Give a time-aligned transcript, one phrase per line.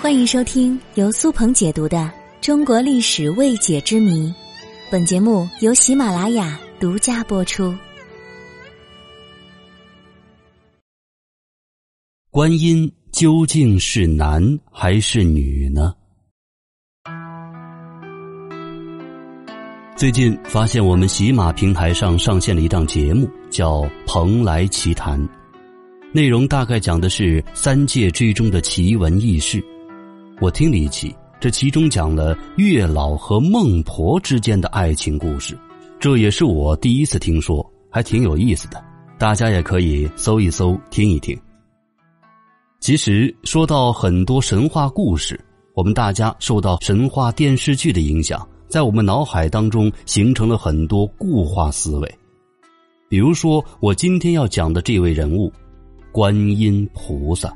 [0.00, 1.98] 欢迎收听由苏鹏解读的
[2.40, 4.28] 《中国历史未解之谜》，
[4.90, 7.74] 本节目由喜马拉雅独家播出。
[12.30, 15.94] 观音究竟是男还是女呢？
[19.96, 25.20] 最近发现我们喜马平台上上线了一档节目，叫《蓬莱奇谈》，
[26.12, 29.64] 内容大概讲的是三界之中的奇闻异事。
[30.40, 35.56] 我听了一期，这其中讲了月老和孟婆之间的爱情故事，
[36.00, 38.84] 这也是我第一次听说，还挺有意思的。
[39.18, 41.38] 大家也可以搜一搜，听一听。
[42.80, 45.38] 其实说到很多神话故事，
[45.74, 52.14] 我们大家受到神话电视剧的影响，在我们脑海当中形成了很多固化思维。
[53.08, 55.52] 比如说，我今天要讲的这位人物——
[56.12, 57.54] 观音菩萨。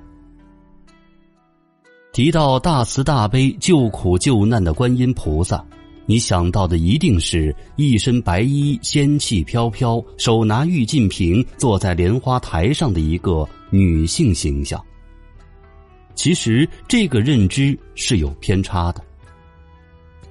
[2.12, 5.65] 提到大慈大悲、救苦救难的观音菩萨，
[6.06, 14.81] 你想到的一定是一身白衣、仙气飘飘、手拿玉净瓶、坐在莲花台上的一个女性形象。
[16.15, 19.03] 其实，这个认知是有偏差的。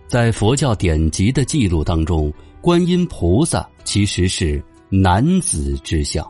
[0.08, 2.31] 在佛教典籍的记录当中，
[2.62, 6.25] 观音菩萨其实是男子之相。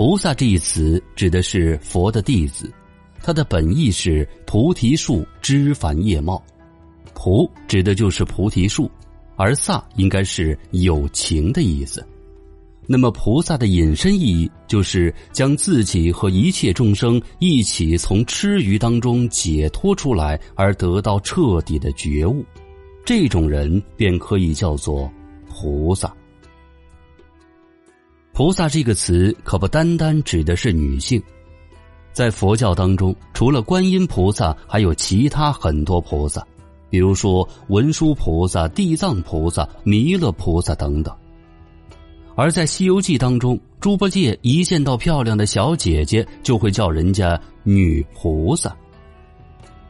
[0.00, 2.72] 菩萨这一词指的是佛的弟子。
[3.22, 6.42] 它的本意是菩提树枝繁叶茂，
[7.12, 8.90] 菩指的就是菩提树，
[9.36, 12.02] 而萨应该是有情的意思。
[12.86, 22.42] 那么菩萨的引申意义就是将自己和一切众生一起从痴愚当中解脱出来，而得到彻底的觉悟，
[23.04, 25.12] 这种人便可以叫做
[25.46, 26.10] 菩萨。
[28.32, 31.22] 菩萨这个词可不单单指的是女性。
[32.12, 36.44] 在佛教当中，除了观音菩萨，还有其他很多菩萨，
[36.88, 41.14] 比如说文殊菩萨、地藏菩萨、弥勒菩萨等等。
[42.34, 48.74] 而在《西游记》当中，猪八戒一见到漂亮的小姐姐，就会叫人家女菩萨。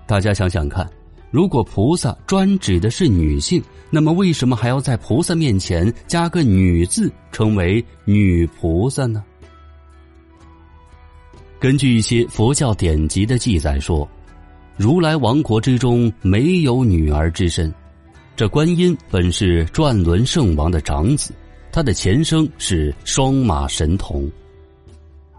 [0.07, 0.89] 大家想想看，
[1.31, 9.23] 如果菩萨专指的是女性，那么为什么还要在菩萨面前加个“女”字，称为女菩萨呢？
[11.61, 14.09] 根据一些佛教典籍的记载说，
[14.77, 17.73] 如来王国之中没有女儿之身。
[18.35, 21.35] 这观音本是转轮圣王的长子，
[21.71, 24.29] 他的前生是双马神童。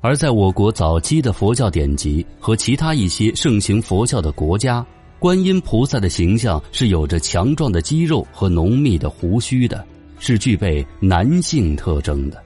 [0.01, 4.85] 而在我国早期的佛教典籍和其他一些盛行佛教的国家，
[5.21, 9.85] 观音菩萨的形象是有着强壮的肌肉和浓密的胡须的，
[10.17, 12.43] 是具备男性特征的。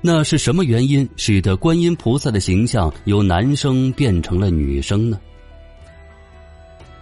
[0.00, 5.20] 那是什么原因使得观音菩萨的形象由男生变成了女生呢？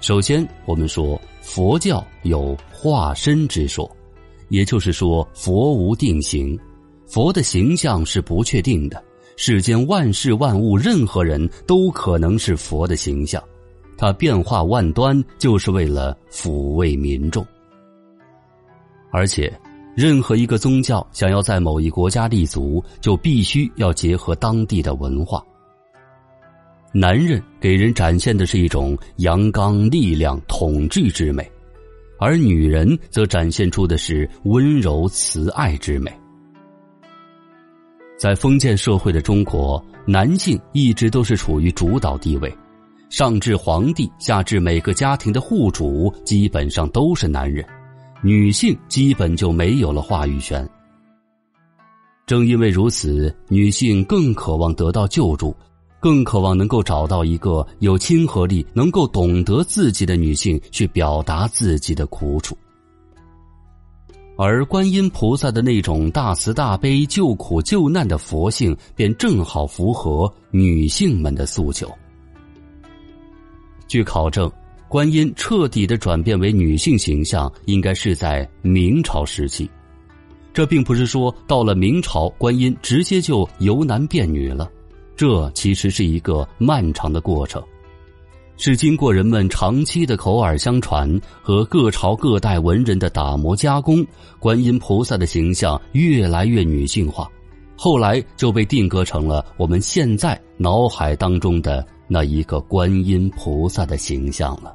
[0.02, 3.90] 首先，我们说佛教有化身之说，
[4.50, 6.60] 也就是说佛无定型，
[7.06, 9.02] 佛的形象是不确定的。
[9.38, 13.42] 世间万事万物，任何人都可能是佛的形象，
[14.00, 17.46] 他变化万端，就是为了抚慰民众，
[19.12, 19.52] 而且。
[19.96, 25.44] 任何一个宗教想要在某一国家立足，就必须要结合当地的文化。
[26.94, 31.50] 男人给人展现的是一种阳刚、力量、统治之美，
[32.18, 36.10] 而女人则展现出的是温柔、慈爱之美。
[38.16, 42.50] 在封建社会的中国，男性一直都是处于主导地位，
[43.10, 47.66] 上至皇帝，下至每个家庭的户主，基本上都是男人。
[48.22, 50.66] 女性基本就没有了话语权。
[52.24, 55.52] 正因为如此，女性更渴望得到救助，
[55.98, 62.56] 更渴望能够找到一个有亲和力、能够懂得自己的女性去表达自己的苦楚。
[64.38, 71.90] 而观音菩萨的那种大慈大悲、救苦救难的佛性，便正好符合女性们的诉求。
[73.90, 74.48] 据考证。
[74.86, 79.68] 观音彻底的转变为女性形象，应该是在明朝时期。
[80.52, 84.70] 这并不是说到了明朝，观音直接就由男变女了，
[85.14, 87.62] 这其实是一个漫长的过程，
[88.56, 94.04] 是经过人们长期的口耳相传和各朝各代文人的打磨加工，
[94.40, 97.30] 观音菩萨的形象越来越女性化，
[97.76, 101.86] 后来就被定格成了我们现在脑海当中的。
[102.12, 104.74] 那一个观音菩萨的形象了，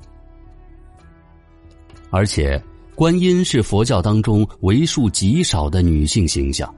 [2.09, 2.63] 而且
[2.95, 6.73] 观音是佛教当中为数极少的女性形象，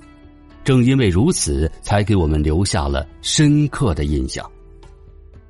[0.63, 4.43] 正因为如此，才给我们留下了深刻的印象。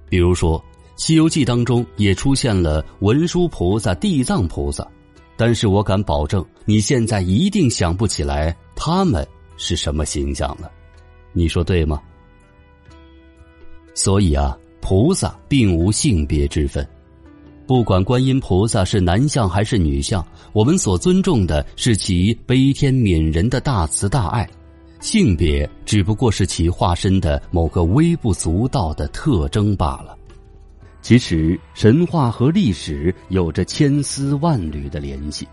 [0.10, 0.60] 比如说，
[0.98, 4.86] 《西游记》当中也出现了文殊菩萨、地藏菩萨，
[5.38, 9.26] 但是我敢保证，你现在一定想不起来他们
[9.56, 10.70] 是什么形象了，
[11.32, 12.02] 你说对吗？
[13.94, 14.58] 所以啊，
[14.90, 16.88] 菩萨并无性别之分，
[17.66, 24.50] 不管观音菩萨是男相还是女相，我们所尊重的是其悲天悯人的大慈大爱。
[25.02, 30.18] 性别只不过是其化身的某个微不足道的特征罢了。
[31.02, 35.46] 其实，神话和历史有着千丝万缕的联系。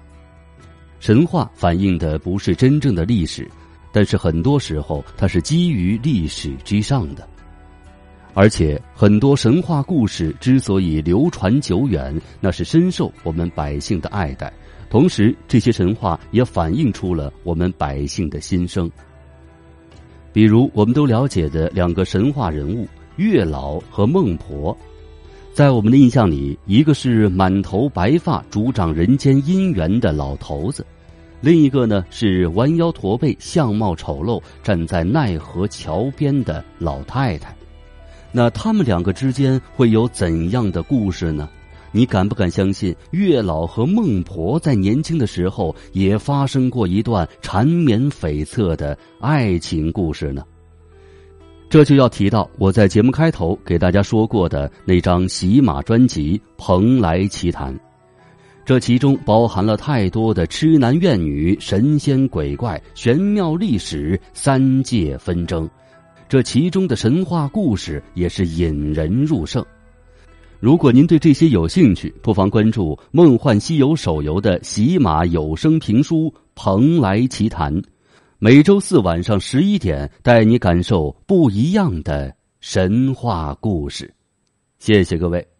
[1.00, 3.50] 神话反映的不是真正的历史，
[3.90, 7.28] 但是很多时候它是基于历史之上的。
[8.34, 14.52] 而且，很多神话故事之所以流传久远，那是深受我们百姓的爱戴。
[14.90, 18.90] 同时，这些神话也反映出了我们百姓的心声。
[20.32, 24.76] 比如，我们都了解的两个神话人物月老和孟婆，
[25.52, 30.84] 在我们的印象里，一个是满头白发、主掌人间姻缘的老头子，
[31.40, 37.54] 另一个呢是弯腰驼背、相貌丑陋、站在奈何桥边的老太太。
[38.36, 41.48] 那他们两个之间会有怎样的故事呢？
[41.92, 50.42] 你敢不敢相信，月老和孟婆在年轻的时候也发生过一段缠绵悱恻的爱情故事呢？
[51.70, 57.72] 这就要提到我在节目开头给大家说过的那张喜马专辑《蓬莱奇谈》，
[58.64, 65.70] 这其中包含了太多的痴男怨女、神仙鬼怪、玄妙历史、三界纷争，
[66.34, 69.64] 这其中的神话故事也是引人入胜。
[70.58, 77.72] 如果您对这些有兴趣，不妨关注《梦幻西游》手游的喜马有声评书《蓬莱奇谈》，
[78.40, 84.12] 每周四晚上十一点，带你感受不一样的神话故事。
[84.80, 85.53] 谢谢各位。